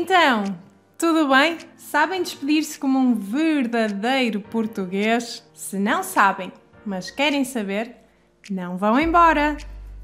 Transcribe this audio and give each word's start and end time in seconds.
Então, 0.00 0.44
tudo 0.96 1.26
bem? 1.26 1.58
Sabem 1.76 2.22
despedir-se 2.22 2.78
como 2.78 3.00
um 3.00 3.16
verdadeiro 3.16 4.40
português? 4.40 5.44
Se 5.52 5.76
não 5.76 6.04
sabem, 6.04 6.52
mas 6.86 7.10
querem 7.10 7.42
saber, 7.42 7.96
não 8.48 8.76
vão 8.76 9.00
embora. 9.00 9.56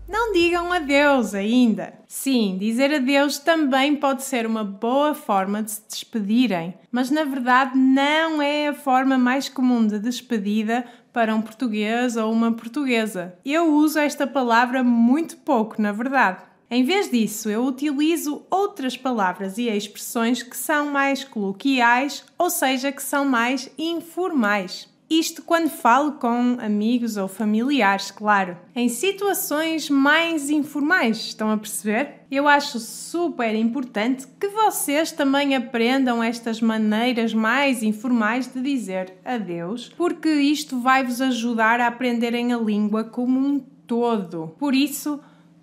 Não 0.08 0.32
digam 0.32 0.72
adeus 0.72 1.32
ainda. 1.32 1.94
Sim, 2.08 2.58
dizer 2.58 2.92
adeus 2.92 3.38
também 3.38 3.94
pode 3.94 4.24
ser 4.24 4.46
uma 4.48 4.64
boa 4.64 5.14
forma 5.14 5.62
de 5.62 5.70
se 5.70 5.84
despedirem, 5.88 6.74
mas 6.90 7.08
na 7.08 7.22
verdade 7.22 7.79
não 7.79 8.42
é 8.42 8.66
a 8.66 8.74
forma 8.74 9.16
mais 9.16 9.48
comum 9.48 9.86
de 9.86 10.00
despedida 10.00 10.84
para 11.12 11.32
um 11.32 11.40
português 11.40 12.16
ou 12.16 12.32
uma 12.32 12.50
portuguesa. 12.50 13.38
Eu 13.45 13.72
uso 13.72 14.00
esta 14.00 14.26
palavra 14.26 14.82
muito 14.82 15.36
pouco, 15.36 15.80
na 15.80 15.92
verdade. 15.92 16.42
Em 16.70 16.84
vez 16.84 17.10
disso, 17.10 17.48
eu 17.48 17.64
utilizo 17.64 18.42
outras 18.50 18.96
palavras 18.96 19.58
e 19.58 19.68
expressões 19.68 20.42
que 20.42 20.56
são 20.56 20.90
mais 20.90 21.22
coloquiais, 21.22 22.24
ou 22.38 22.50
seja, 22.50 22.91
que 22.91 23.02
são 23.02 23.24
mais 23.24 23.70
informais. 23.78 24.88
Isto 25.08 25.42
quando 25.42 25.69
falo 25.69 26.12
com 26.12 26.56
amigos 26.58 27.16
ou 27.16 27.28
familiares, 27.28 28.10
claro. 28.10 28.56
Em 28.74 28.88
situações 28.88 29.91
mais 29.91 30.48
informais, 30.48 31.19
estão 31.19 31.50
a 31.50 31.58
perceber? 31.58 32.22
Eu 32.30 32.48
acho 32.48 32.80
super 32.80 33.55
importante 33.55 34.27
que 34.41 34.48
vocês 34.48 35.12
também 35.12 35.55
aprendam 35.55 36.22
estas 36.22 36.60
maneiras 36.60 37.34
mais 37.34 37.83
informais 37.83 38.46
de 38.52 38.60
dizer 38.62 39.12
adeus, 39.24 39.92
porque 39.96 40.28
isto 40.28 40.80
vai 40.80 41.05
vos 41.05 41.20
ajudar 41.20 41.80
a 41.80 41.86
aprenderem 41.86 42.52
a 42.52 42.58
língua 42.58 43.05
como 43.05 43.38
um 43.38 43.60
todo. 43.86 44.55
Por 44.58 44.74
isso, 44.74 45.20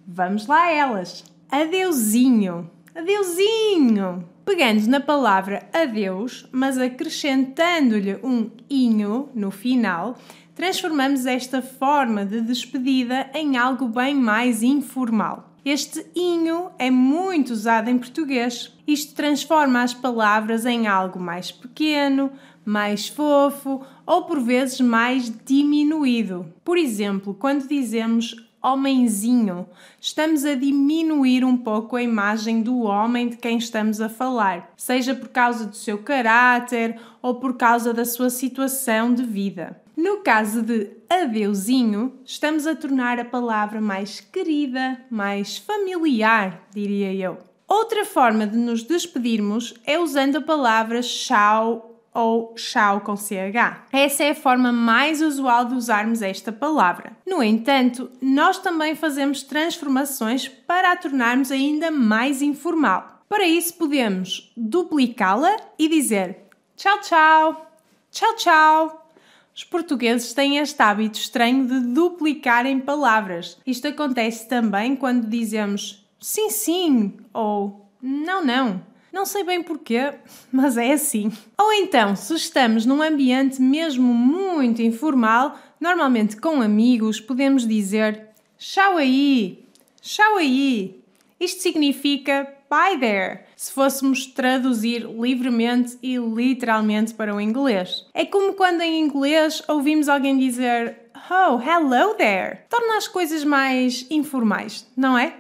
vamos 0.07 0.47
lá 0.47 0.65
a 0.65 0.71
elas. 0.71 1.23
Adeusinho. 1.49 2.69
Adeusinho 2.95 4.29
pegando 4.45 4.85
na 4.87 4.99
palavra 4.99 5.67
adeus, 5.71 6.45
mas 6.51 6.77
acrescentando-lhe 6.77 8.19
um 8.21 8.49
inho 8.69 9.29
no 9.33 9.49
final, 9.49 10.17
transformamos 10.53 11.25
esta 11.25 11.61
forma 11.61 12.25
de 12.25 12.41
despedida 12.41 13.29
em 13.33 13.55
algo 13.55 13.87
bem 13.87 14.13
mais 14.13 14.61
informal. 14.61 15.49
Este 15.63 16.05
inho 16.15 16.71
é 16.79 16.91
muito 16.91 17.53
usado 17.53 17.89
em 17.89 17.97
português. 17.97 18.75
Isto 18.87 19.13
transforma 19.13 19.83
as 19.83 19.93
palavras 19.93 20.65
em 20.65 20.87
algo 20.87 21.19
mais 21.19 21.51
pequeno, 21.51 22.31
mais 22.65 23.07
fofo 23.07 23.81
ou 24.05 24.23
por 24.23 24.41
vezes 24.41 24.81
mais 24.81 25.31
diminuído. 25.45 26.51
Por 26.63 26.77
exemplo, 26.77 27.33
quando 27.33 27.67
dizemos 27.67 28.35
homenzinho. 28.61 29.67
Estamos 29.99 30.45
a 30.45 30.55
diminuir 30.55 31.43
um 31.43 31.57
pouco 31.57 31.95
a 31.95 32.01
imagem 32.03 32.61
do 32.61 32.81
homem 32.81 33.29
de 33.29 33.37
quem 33.37 33.57
estamos 33.57 33.99
a 33.99 34.07
falar, 34.07 34.71
seja 34.77 35.15
por 35.15 35.29
causa 35.29 35.65
do 35.65 35.75
seu 35.75 35.97
caráter 35.97 36.99
ou 37.21 37.35
por 37.35 37.57
causa 37.57 37.93
da 37.93 38.05
sua 38.05 38.29
situação 38.29 39.13
de 39.13 39.23
vida. 39.23 39.81
No 39.95 40.17
caso 40.17 40.61
de 40.61 40.89
adeusinho, 41.09 42.13
estamos 42.23 42.65
a 42.65 42.75
tornar 42.75 43.19
a 43.19 43.25
palavra 43.25 43.81
mais 43.81 44.19
querida, 44.19 44.99
mais 45.09 45.57
familiar, 45.57 46.67
diria 46.73 47.13
eu. 47.13 47.37
Outra 47.67 48.03
forma 48.03 48.45
de 48.45 48.57
nos 48.57 48.83
despedirmos 48.83 49.73
é 49.85 49.99
usando 49.99 50.37
a 50.37 50.41
palavra 50.41 51.01
tchau 51.01 51.90
ou 52.13 52.53
chau 52.57 53.01
com 53.01 53.15
CH. 53.15 53.85
Essa 53.91 54.23
é 54.23 54.29
a 54.31 54.35
forma 54.35 54.71
mais 54.71 55.21
usual 55.21 55.65
de 55.65 55.75
usarmos 55.75 56.21
esta 56.21 56.51
palavra. 56.51 57.13
No 57.25 57.41
entanto, 57.41 58.11
nós 58.21 58.57
também 58.57 58.95
fazemos 58.95 59.43
transformações 59.43 60.47
para 60.47 60.91
a 60.91 60.95
tornarmos 60.95 61.51
ainda 61.51 61.89
mais 61.89 62.41
informal. 62.41 63.21
Para 63.29 63.45
isso, 63.45 63.75
podemos 63.75 64.51
duplicá-la 64.57 65.55
e 65.79 65.87
dizer 65.87 66.37
tchau, 66.75 66.99
tchau, 66.99 67.71
tchau, 68.11 68.35
tchau. 68.35 69.07
Os 69.55 69.63
portugueses 69.63 70.33
têm 70.33 70.57
este 70.57 70.81
hábito 70.81 71.17
estranho 71.17 71.65
de 71.65 71.79
duplicar 71.79 72.65
em 72.65 72.79
palavras. 72.79 73.57
Isto 73.65 73.87
acontece 73.87 74.47
também 74.47 74.95
quando 74.95 75.29
dizemos 75.29 76.05
sim, 76.19 76.49
sim 76.49 77.17
ou 77.33 77.89
não, 78.01 78.43
não. 78.43 78.81
Não 79.11 79.25
sei 79.25 79.43
bem 79.43 79.61
porquê, 79.61 80.13
mas 80.51 80.77
é 80.77 80.93
assim. 80.93 81.31
Ou 81.57 81.73
então, 81.73 82.15
se 82.15 82.33
estamos 82.33 82.85
num 82.85 83.01
ambiente 83.01 83.61
mesmo 83.61 84.13
muito 84.13 84.81
informal, 84.81 85.57
normalmente 85.79 86.37
com 86.37 86.61
amigos, 86.61 87.19
podemos 87.19 87.67
dizer 87.67 88.27
Tchau 88.57 88.97
aí, 88.97 89.65
tchau 90.01 90.37
aí. 90.37 91.01
Isto 91.39 91.61
significa 91.61 92.47
bye 92.69 92.97
there, 92.97 93.41
se 93.55 93.73
fôssemos 93.73 94.27
traduzir 94.27 95.05
livremente 95.05 95.97
e 96.01 96.17
literalmente 96.17 97.13
para 97.13 97.35
o 97.35 97.41
inglês. 97.41 98.05
É 98.13 98.23
como 98.25 98.53
quando 98.53 98.81
em 98.81 99.01
inglês 99.01 99.61
ouvimos 99.67 100.07
alguém 100.07 100.37
dizer 100.37 101.01
Oh, 101.29 101.59
hello 101.59 102.13
there. 102.15 102.59
Torna 102.69 102.97
as 102.97 103.07
coisas 103.07 103.43
mais 103.43 104.05
informais, 104.09 104.87
não 104.95 105.17
é? 105.17 105.33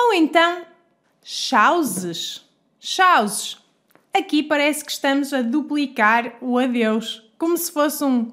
Ou 0.00 0.14
então, 0.14 0.62
chauzes. 1.22 2.47
Chauzes. 2.80 3.58
Aqui 4.12 4.42
parece 4.42 4.84
que 4.84 4.90
estamos 4.90 5.32
a 5.32 5.42
duplicar 5.42 6.36
o 6.40 6.58
adeus, 6.58 7.28
como 7.38 7.56
se 7.56 7.70
fosse 7.70 8.04
um 8.04 8.32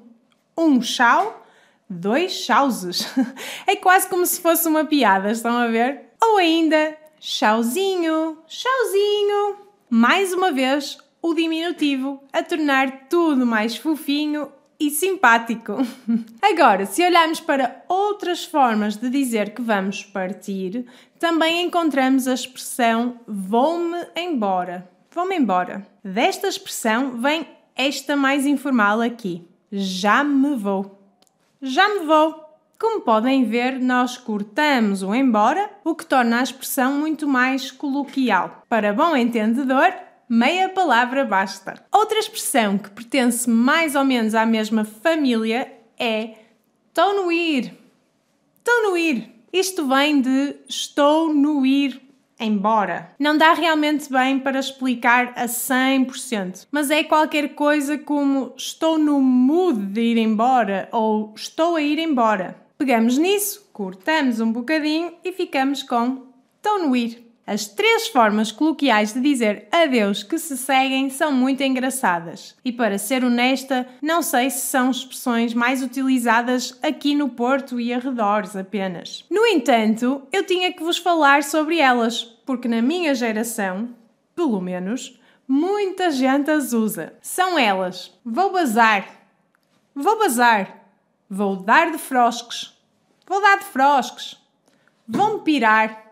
um 0.56 0.80
chau, 0.80 1.44
dois 1.88 2.32
chauzes. 2.32 3.06
É 3.66 3.76
quase 3.76 4.08
como 4.08 4.24
se 4.24 4.40
fosse 4.40 4.66
uma 4.66 4.84
piada, 4.84 5.30
estão 5.30 5.56
a 5.56 5.66
ver? 5.66 6.06
Ou 6.22 6.38
ainda 6.38 6.96
chauzinho, 7.20 8.38
chauzinho. 8.46 9.58
Mais 9.90 10.32
uma 10.32 10.52
vez, 10.52 10.98
o 11.20 11.34
diminutivo 11.34 12.22
a 12.32 12.42
tornar 12.42 13.08
tudo 13.08 13.44
mais 13.44 13.76
fofinho 13.76 14.50
e 14.78 14.90
simpático. 14.90 15.74
Agora, 16.42 16.86
se 16.86 17.04
olharmos 17.04 17.40
para 17.40 17.84
outras 17.88 18.44
formas 18.44 18.96
de 18.96 19.08
dizer 19.08 19.54
que 19.54 19.62
vamos 19.62 20.04
partir, 20.04 20.86
também 21.18 21.64
encontramos 21.64 22.28
a 22.28 22.34
expressão 22.34 23.20
vou-me 23.26 24.06
embora. 24.16 24.88
Vou-me 25.10 25.36
embora. 25.36 25.86
Desta 26.04 26.46
expressão 26.46 27.20
vem 27.20 27.46
esta 27.74 28.16
mais 28.16 28.44
informal 28.46 29.00
aqui. 29.00 29.46
Já 29.72 30.22
me 30.22 30.56
vou. 30.56 31.00
Já 31.60 31.88
me 31.88 32.06
vou. 32.06 32.44
Como 32.78 33.00
podem 33.00 33.44
ver, 33.44 33.80
nós 33.80 34.18
cortamos 34.18 35.02
o 35.02 35.14
embora, 35.14 35.70
o 35.82 35.94
que 35.94 36.04
torna 36.04 36.40
a 36.40 36.42
expressão 36.42 36.92
muito 36.92 37.26
mais 37.26 37.70
coloquial. 37.70 38.62
Para 38.68 38.92
bom 38.92 39.16
entendedor, 39.16 39.94
meia 40.28 40.68
palavra 40.68 41.24
basta. 41.24 41.84
Outra 41.92 42.18
expressão 42.18 42.78
que 42.78 42.90
pertence 42.90 43.48
mais 43.48 43.94
ou 43.94 44.04
menos 44.04 44.34
à 44.34 44.44
mesma 44.44 44.84
família 44.84 45.72
é 45.98 46.34
estou 46.88 47.14
no 47.14 47.32
ir. 47.32 47.72
Estou 48.58 48.90
no 48.90 48.96
ir. 48.96 49.30
Isto 49.52 49.86
vem 49.86 50.20
de 50.20 50.56
estou 50.68 51.32
no 51.32 51.64
ir 51.64 52.02
embora. 52.38 53.12
Não 53.18 53.36
dá 53.36 53.52
realmente 53.54 54.10
bem 54.10 54.38
para 54.38 54.58
explicar 54.58 55.32
a 55.36 55.46
100%, 55.46 56.66
mas 56.70 56.90
é 56.90 57.02
qualquer 57.02 57.54
coisa 57.54 57.96
como 57.96 58.52
estou 58.56 58.98
no 58.98 59.20
mood 59.20 59.86
de 59.86 60.00
ir 60.00 60.18
embora 60.18 60.88
ou 60.92 61.32
estou 61.34 61.76
a 61.76 61.82
ir 61.82 61.98
embora. 61.98 62.56
Pegamos 62.76 63.16
nisso, 63.16 63.68
cortamos 63.72 64.40
um 64.40 64.52
bocadinho 64.52 65.14
e 65.24 65.32
ficamos 65.32 65.82
com 65.82 66.26
estou 66.56 66.78
no 66.86 66.94
ir. 66.94 67.25
As 67.46 67.64
três 67.66 68.08
formas 68.08 68.50
coloquiais 68.50 69.12
de 69.12 69.20
dizer 69.20 69.68
adeus 69.70 70.24
que 70.24 70.36
se 70.36 70.56
seguem 70.56 71.08
são 71.08 71.30
muito 71.30 71.62
engraçadas. 71.62 72.56
E 72.64 72.72
para 72.72 72.98
ser 72.98 73.22
honesta, 73.22 73.86
não 74.02 74.20
sei 74.20 74.50
se 74.50 74.66
são 74.66 74.90
expressões 74.90 75.54
mais 75.54 75.80
utilizadas 75.80 76.76
aqui 76.82 77.14
no 77.14 77.28
Porto 77.28 77.78
e 77.78 77.94
arredores 77.94 78.56
apenas. 78.56 79.24
No 79.30 79.46
entanto, 79.46 80.22
eu 80.32 80.44
tinha 80.44 80.72
que 80.72 80.82
vos 80.82 80.98
falar 80.98 81.44
sobre 81.44 81.78
elas, 81.78 82.24
porque 82.44 82.66
na 82.66 82.82
minha 82.82 83.14
geração, 83.14 83.90
pelo 84.34 84.60
menos, 84.60 85.16
muita 85.46 86.10
gente 86.10 86.50
as 86.50 86.72
usa. 86.72 87.14
São 87.22 87.56
elas: 87.56 88.12
vou 88.24 88.50
bazar, 88.50 89.06
vou 89.94 90.18
bazar, 90.18 90.82
vou 91.30 91.54
dar 91.54 91.92
de 91.92 91.98
frosques, 91.98 92.76
vou 93.24 93.40
dar 93.40 93.58
de 93.60 93.66
frosques, 93.66 94.36
vou-me 95.06 95.42
pirar 95.42 96.05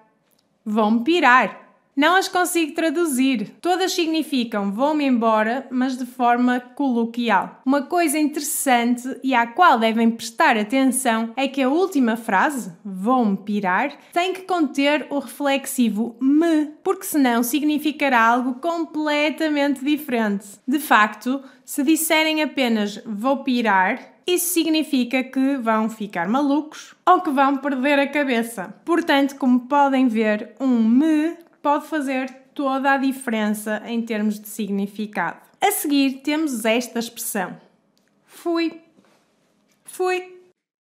vão-me 0.64 1.05
pirar. 1.05 1.63
Não 1.96 2.17
as 2.17 2.26
consigo 2.26 2.75
traduzir. 2.75 3.55
Todas 3.61 3.93
significam 3.93 4.73
vou-me 4.73 5.05
embora, 5.05 5.67
mas 5.70 5.96
de 5.96 6.05
forma 6.05 6.58
coloquial. 6.58 7.61
Uma 7.64 7.82
coisa 7.82 8.19
interessante 8.19 9.17
e 9.23 9.32
à 9.32 9.46
qual 9.46 9.79
devem 9.79 10.11
prestar 10.11 10.56
atenção 10.56 11.32
é 11.37 11.46
que 11.46 11.62
a 11.62 11.69
última 11.69 12.17
frase, 12.17 12.73
vou-me 12.85 13.37
pirar, 13.37 13.93
tem 14.12 14.32
que 14.32 14.43
conter 14.43 15.06
o 15.08 15.20
reflexivo 15.20 16.17
me, 16.20 16.67
porque 16.82 17.05
senão 17.05 17.43
significará 17.43 18.20
algo 18.20 18.55
completamente 18.55 19.85
diferente. 19.85 20.46
De 20.67 20.81
facto, 20.81 21.43
se 21.64 21.85
disserem 21.85 22.43
apenas 22.43 23.00
vou 23.06 23.44
pirar, 23.44 24.14
isso 24.26 24.55
significa 24.55 25.23
que 25.23 25.58
vão 25.58 25.91
ficar 25.91 26.26
malucos 26.29 26.94
ou 27.06 27.20
que 27.20 27.31
vão 27.31 27.58
perder 27.58 27.99
a 27.99 28.06
cabeça. 28.06 28.75
Portanto, 28.85 29.37
como 29.37 29.61
podem 29.61 30.08
ver, 30.08 30.55
um 30.58 30.82
me 30.82 31.37
pode 31.64 31.87
fazer 31.87 32.31
toda 32.55 32.93
a 32.93 32.99
diferença 32.99 33.82
em 33.87 34.02
termos 34.02 34.38
de 34.38 34.46
significado. 34.46 35.38
A 35.58 35.72
seguir 35.72 36.20
temos 36.22 36.66
esta 36.66 36.99
expressão: 36.99 37.56
fui. 38.26 38.82
Fui. 39.87 40.34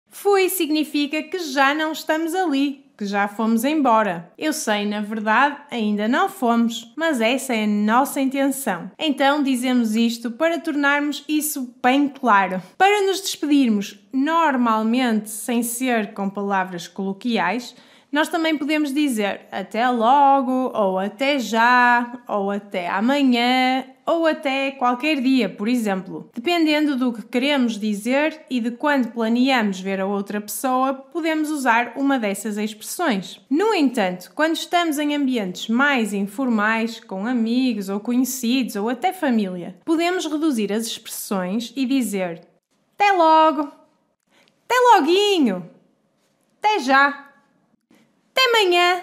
Fui 0.09 0.49
significa 0.49 1.23
que 1.23 1.39
já 1.39 1.73
não 1.73 1.91
estamos 1.93 2.35
ali, 2.35 2.85
que 2.95 3.05
já 3.05 3.27
fomos 3.27 3.63
embora. 3.63 4.31
Eu 4.37 4.53
sei, 4.53 4.85
na 4.85 5.01
verdade, 5.01 5.57
ainda 5.71 6.07
não 6.07 6.29
fomos, 6.29 6.93
mas 6.95 7.19
essa 7.19 7.53
é 7.53 7.63
a 7.63 7.67
nossa 7.67 8.21
intenção. 8.21 8.91
Então 8.99 9.41
dizemos 9.41 9.95
isto 9.95 10.29
para 10.31 10.59
tornarmos 10.59 11.23
isso 11.27 11.73
bem 11.81 12.09
claro. 12.09 12.61
Para 12.77 13.07
nos 13.07 13.21
despedirmos 13.21 13.97
normalmente, 14.11 15.29
sem 15.29 15.63
ser 15.63 16.13
com 16.13 16.29
palavras 16.29 16.87
coloquiais, 16.87 17.73
nós 18.13 18.29
também 18.29 18.55
podemos 18.55 18.93
dizer 18.93 19.41
até 19.51 19.89
logo, 19.89 20.71
ou 20.71 20.99
até 20.99 21.39
já, 21.39 22.21
ou 22.27 22.51
até 22.51 22.87
amanhã, 22.87 23.85
ou 24.05 24.27
até 24.27 24.69
qualquer 24.69 25.19
dia, 25.19 25.49
por 25.49 25.67
exemplo. 25.67 26.29
Dependendo 26.31 26.95
do 26.95 27.11
que 27.11 27.23
queremos 27.23 27.79
dizer 27.79 28.45
e 28.51 28.59
de 28.59 28.69
quando 28.69 29.11
planeamos 29.11 29.79
ver 29.79 29.99
a 29.99 30.05
outra 30.05 30.39
pessoa, 30.39 30.93
podemos 30.93 31.49
usar 31.49 31.93
uma 31.95 32.19
dessas 32.19 32.55
expressões. 32.59 33.41
No 33.49 33.73
entanto, 33.73 34.31
quando 34.35 34.57
estamos 34.57 34.99
em 34.99 35.15
ambientes 35.15 35.67
mais 35.67 36.13
informais, 36.13 36.99
com 36.99 37.25
amigos 37.25 37.89
ou 37.89 37.99
conhecidos 37.99 38.75
ou 38.75 38.89
até 38.89 39.11
família, 39.11 39.75
podemos 39.83 40.27
reduzir 40.27 40.71
as 40.71 40.85
expressões 40.85 41.73
e 41.75 41.83
dizer 41.83 42.41
até 42.93 43.11
logo, 43.11 43.71
até 44.65 44.75
loguinho, 44.99 45.67
até 46.59 46.77
já 46.77 47.32
até 48.43 48.49
amanhã, 48.49 49.01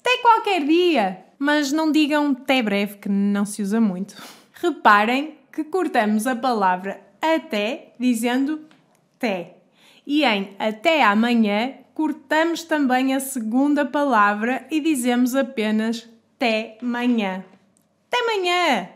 até 0.00 0.18
qualquer 0.22 0.64
dia. 0.64 1.24
Mas 1.38 1.70
não 1.70 1.92
digam 1.92 2.32
até 2.32 2.62
breve, 2.62 2.96
que 2.96 3.08
não 3.08 3.44
se 3.44 3.62
usa 3.62 3.80
muito. 3.80 4.20
Reparem 4.54 5.38
que 5.52 5.62
cortamos 5.64 6.26
a 6.26 6.34
palavra 6.34 7.00
até 7.20 7.92
dizendo 7.98 8.64
até. 9.16 9.56
E 10.06 10.24
em 10.24 10.56
até 10.58 11.04
amanhã 11.04 11.74
cortamos 11.94 12.64
também 12.64 13.14
a 13.14 13.20
segunda 13.20 13.84
palavra 13.84 14.66
e 14.70 14.80
dizemos 14.80 15.34
apenas 15.34 16.08
até 16.36 16.78
manhã. 16.82 17.44
Até 18.10 18.24
manhã! 18.24 18.88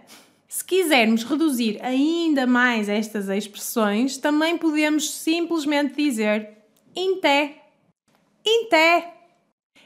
Se 0.48 0.64
quisermos 0.64 1.22
reduzir 1.22 1.78
ainda 1.82 2.46
mais 2.46 2.88
estas 2.88 3.28
expressões, 3.28 4.18
também 4.18 4.58
podemos 4.58 5.10
simplesmente 5.10 5.94
dizer 5.94 6.50
inté. 6.94 7.56
Inté! 8.44 9.21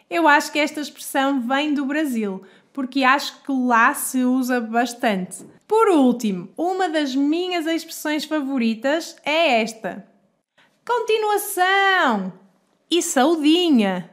Eu 0.09 0.29
acho 0.29 0.53
que 0.53 0.59
esta 0.59 0.81
expressão 0.81 1.41
vem 1.41 1.75
do 1.75 1.85
Brasil, 1.85 2.43
porque 2.73 3.03
acho 3.03 3.43
que 3.43 3.53
lá 3.53 3.93
se 3.95 4.23
usa 4.23 4.61
bastante. 4.61 5.45
Por 5.67 5.89
último, 5.89 6.49
uma 6.57 6.89
das 6.89 7.15
minhas 7.15 7.67
expressões 7.67 8.25
favoritas 8.25 9.17
é 9.25 9.63
esta: 9.63 10.07
continuação 10.87 12.33
e 12.91 13.03
saudinha. 13.03 14.11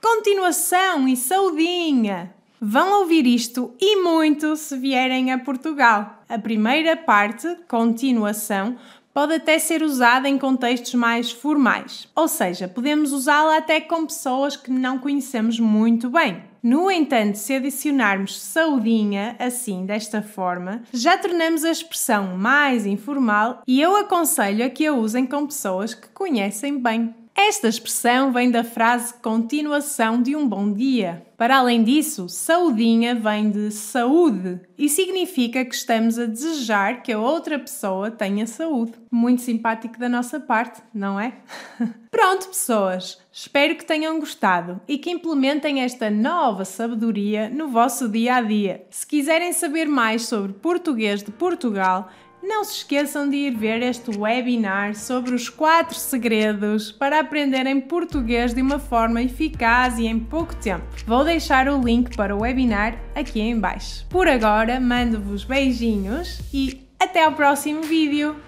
Continuação 0.00 1.06
e 1.08 1.16
saudinha. 1.16 2.34
Vão 2.58 3.00
ouvir 3.00 3.26
isto 3.26 3.74
e 3.78 3.96
muito 3.96 4.56
se 4.56 4.76
vierem 4.78 5.30
a 5.30 5.38
Portugal. 5.38 6.22
A 6.26 6.38
primeira 6.38 6.96
parte, 6.96 7.46
continuação, 7.68 8.78
pode 9.16 9.32
até 9.32 9.58
ser 9.58 9.82
usada 9.82 10.28
em 10.28 10.36
contextos 10.36 10.92
mais 10.92 11.32
formais, 11.32 12.06
ou 12.14 12.28
seja, 12.28 12.68
podemos 12.68 13.14
usá-la 13.14 13.56
até 13.56 13.80
com 13.80 14.04
pessoas 14.04 14.58
que 14.58 14.70
não 14.70 14.98
conhecemos 14.98 15.58
muito 15.58 16.10
bem. 16.10 16.42
No 16.62 16.90
entanto, 16.90 17.36
se 17.36 17.54
adicionarmos 17.54 18.38
saudinha 18.38 19.34
assim, 19.38 19.86
desta 19.86 20.20
forma, 20.20 20.82
já 20.92 21.16
tornamos 21.16 21.64
a 21.64 21.70
expressão 21.70 22.36
mais 22.36 22.84
informal 22.84 23.62
e 23.66 23.80
eu 23.80 23.96
aconselho 23.96 24.66
a 24.66 24.68
que 24.68 24.84
a 24.84 24.92
usem 24.92 25.24
com 25.24 25.46
pessoas 25.46 25.94
que 25.94 26.08
conhecem 26.08 26.78
bem. 26.78 27.14
Esta 27.38 27.68
expressão 27.68 28.32
vem 28.32 28.50
da 28.50 28.64
frase 28.64 29.12
continuação 29.20 30.22
de 30.22 30.34
um 30.34 30.48
bom 30.48 30.72
dia. 30.72 31.22
Para 31.36 31.58
além 31.58 31.84
disso, 31.84 32.30
saudinha 32.30 33.14
vem 33.14 33.50
de 33.50 33.70
saúde 33.70 34.58
e 34.78 34.88
significa 34.88 35.62
que 35.62 35.74
estamos 35.74 36.18
a 36.18 36.24
desejar 36.24 37.02
que 37.02 37.12
a 37.12 37.18
outra 37.18 37.58
pessoa 37.58 38.10
tenha 38.10 38.46
saúde. 38.46 38.94
Muito 39.10 39.42
simpático 39.42 39.98
da 39.98 40.08
nossa 40.08 40.40
parte, 40.40 40.80
não 40.94 41.20
é? 41.20 41.34
Pronto, 42.10 42.48
pessoas! 42.48 43.20
Espero 43.30 43.76
que 43.76 43.84
tenham 43.84 44.18
gostado 44.18 44.80
e 44.88 44.96
que 44.96 45.10
implementem 45.10 45.82
esta 45.82 46.08
nova 46.08 46.64
sabedoria 46.64 47.50
no 47.50 47.68
vosso 47.68 48.08
dia 48.08 48.36
a 48.36 48.40
dia. 48.40 48.86
Se 48.88 49.06
quiserem 49.06 49.52
saber 49.52 49.86
mais 49.86 50.26
sobre 50.26 50.54
português 50.54 51.22
de 51.22 51.30
Portugal, 51.30 52.08
não 52.46 52.64
se 52.64 52.76
esqueçam 52.76 53.28
de 53.28 53.36
ir 53.36 53.56
ver 53.56 53.82
este 53.82 54.16
webinar 54.16 54.94
sobre 54.94 55.34
os 55.34 55.48
4 55.48 55.96
segredos 55.98 56.92
para 56.92 57.20
aprenderem 57.20 57.80
português 57.80 58.54
de 58.54 58.62
uma 58.62 58.78
forma 58.78 59.20
eficaz 59.20 59.98
e 59.98 60.06
em 60.06 60.18
pouco 60.18 60.54
tempo. 60.54 60.84
Vou 61.06 61.24
deixar 61.24 61.68
o 61.68 61.80
link 61.80 62.16
para 62.16 62.34
o 62.34 62.42
webinar 62.42 62.96
aqui 63.14 63.40
em 63.40 63.58
baixo. 63.58 64.06
Por 64.08 64.28
agora, 64.28 64.78
mando-vos 64.78 65.44
beijinhos 65.44 66.40
e 66.52 66.86
até 67.00 67.24
ao 67.24 67.32
próximo 67.32 67.82
vídeo! 67.82 68.45